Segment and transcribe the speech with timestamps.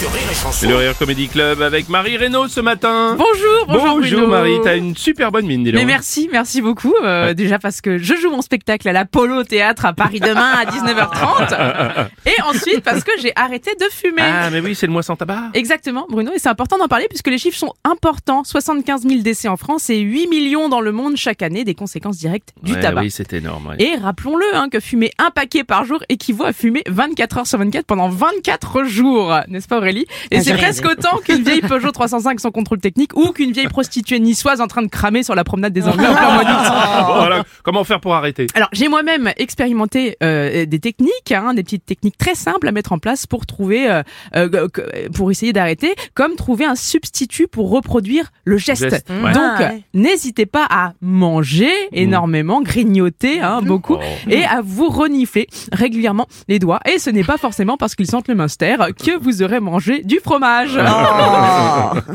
[0.00, 0.66] sur Rire et Chanson.
[0.66, 3.16] Le Rire Comedy Club avec Marie Reynaud ce matin.
[3.18, 4.26] Bonjour, bonjour, Bruno.
[4.28, 5.72] Marie, t'as une super bonne mine, dis.
[5.74, 6.94] Mais merci, merci beaucoup.
[7.02, 10.52] euh, Déjà parce que je joue mon spectacle à la Polo Théâtre à Paris demain
[10.52, 12.08] à 19h30.
[12.24, 14.22] Et ensuite parce que j'ai arrêté de fumer.
[14.22, 15.50] Ah, mais oui, c'est le mois sans tabac.
[15.52, 16.30] Exactement, Bruno.
[16.34, 18.42] Et c'est important d'en parler puisque les chiffres sont importants.
[18.44, 22.16] 75 000 décès en France et 8 millions dans le monde chaque année des conséquences
[22.16, 23.02] directes du Ouais, tabac.
[23.02, 23.66] Oui, c'est énorme.
[23.66, 23.76] ouais.
[23.82, 27.58] Et rappelons-le, hein, que fumer un paquet par jour équivaut à fumer 24 heures sur
[27.58, 32.40] 24 pendant 24 jours, n'est-ce pas Aurélie Et c'est presque autant qu'une vieille Peugeot 305
[32.40, 35.72] sans contrôle technique ou qu'une vieille prostituée niçoise en train de cramer sur la promenade
[35.72, 36.72] des Anglais en plein mois d'août.
[37.20, 37.44] Voilà.
[37.64, 38.46] Comment faire pour arrêter?
[38.54, 42.92] Alors j'ai moi-même expérimenté euh, des techniques, hein, des petites techniques très simples à mettre
[42.92, 44.02] en place pour trouver, euh,
[44.36, 44.68] euh,
[45.14, 48.88] pour essayer d'arrêter, comme trouver un substitut pour reproduire le geste.
[48.88, 49.32] Geste, ouais.
[49.32, 49.82] Donc Ah, ouais.
[49.94, 54.28] n'hésitez pas à manger énormément, grignoter hein, beaucoup, Oh.
[54.30, 56.80] et à vous renifler régulièrement les doigts.
[56.92, 60.20] Et ce n'est pas forcément parce qu'ils sentent le munster que vous aurez mangé du
[60.20, 60.78] fromage.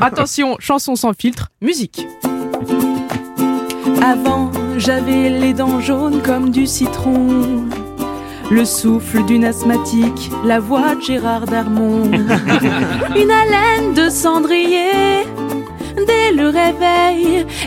[0.00, 2.06] Attention, chanson sans filtre, musique.
[4.02, 7.64] Avant, j'avais les dents jaunes comme du citron.
[8.48, 12.04] Le souffle d'une asthmatique, la voix de Gérard Darmon.
[13.16, 14.85] Une haleine de cendrier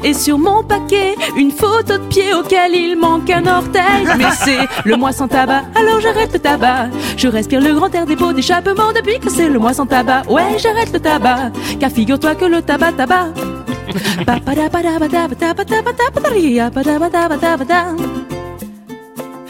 [0.04, 4.08] Et sur mon paquet, une photo de pied auquel il manque un orteil.
[4.18, 6.88] Mais c'est le mois sans tabac, alors j'arrête le tabac.
[7.18, 10.24] Je respire le grand air des pots d'échappement depuis que c'est le mois sans tabac.
[10.30, 13.28] Ouais, j'arrête le tabac, car figure-toi que le tabac, tabac.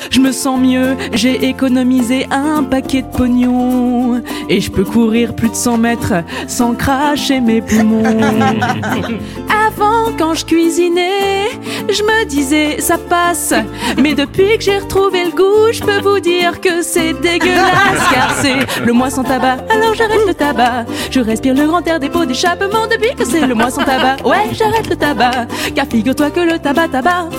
[0.09, 5.49] Je me sens mieux, j'ai économisé un paquet de pognon et je peux courir plus
[5.49, 6.13] de 100 mètres
[6.47, 8.03] sans cracher mes poumons.
[9.69, 11.47] Avant, quand je cuisinais,
[11.89, 13.53] je me disais ça passe,
[13.97, 18.31] mais depuis que j'ai retrouvé le goût, je peux vous dire que c'est dégueulasse car
[18.41, 19.57] c'est le mois sans tabac.
[19.69, 23.45] Alors j'arrête le tabac, je respire le grand air des pots d'échappement depuis que c'est
[23.45, 24.17] le mois sans tabac.
[24.25, 27.29] Ouais, j'arrête le tabac, car figure-toi que le tabac tabac.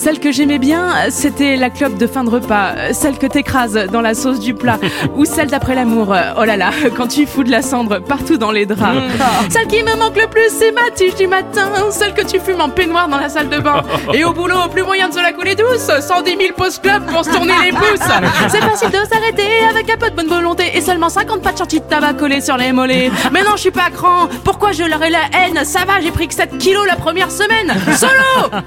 [0.00, 4.00] Celle que j'aimais bien, c'était la clope de fin de repas, celle que t'écrases dans
[4.00, 4.78] la sauce du plat,
[5.14, 6.16] ou celle d'après l'amour.
[6.38, 8.96] Oh là là, quand tu fous de la cendre partout dans les draps.
[9.50, 12.62] Celle qui me manque le plus, c'est ma tige du matin, celle que tu fumes
[12.62, 13.82] en peignoir dans la salle de bain.
[14.14, 17.22] Et au boulot, plus moyen de se la couler douce, 110 000 post club pour
[17.22, 18.08] se tourner les pouces.
[18.48, 21.58] C'est facile de s'arrêter avec un peu de bonne volonté et seulement 50 pas de
[21.58, 23.10] chantier de tabac collé sur les mollets.
[23.32, 24.28] Mais non, je suis pas grand.
[24.44, 25.62] Pourquoi je leur ai la haine?
[25.64, 27.74] Ça va, j'ai pris que 7 kilos la première semaine.
[27.94, 28.62] Solo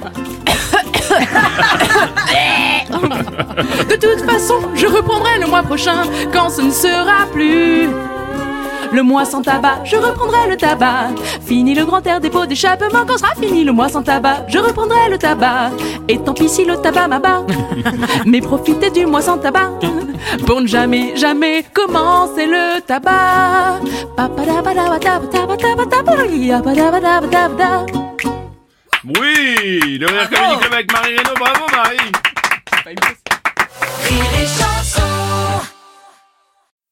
[3.90, 7.90] De toute façon, je reprendrai le mois prochain quand ce ne sera plus.
[8.92, 11.10] Le mois sans tabac, je reprendrai le tabac.
[11.44, 14.60] Fini le grand air des pots d'échappement quand sera fini le mois sans tabac, je
[14.60, 15.72] reprendrai le tabac.
[16.08, 17.44] Et tant pis si le tabac m'abat.
[18.28, 19.72] Mais profitez du mois sans tabac
[20.46, 23.80] pour ne jamais, jamais commencer le tabac.
[29.06, 31.36] Oui, le Rire Comedy Club avec Marie Reynaud.
[31.36, 32.12] Bravo, Marie.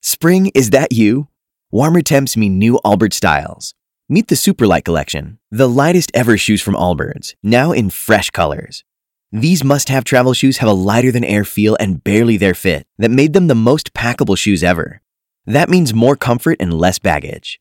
[0.02, 1.30] Spring, is that you?
[1.72, 3.74] Warmer temps mean new Allbirds styles.
[4.10, 8.84] Meet the Superlight Collection, the lightest ever shoes from Allbirds, now in fresh colors.
[9.32, 12.86] These must have travel shoes have a lighter than air feel and barely their fit
[12.98, 15.02] that made them the most packable shoes ever.
[15.46, 17.61] That means more comfort and less baggage.